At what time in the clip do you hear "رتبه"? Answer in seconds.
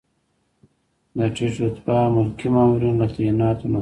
1.61-1.97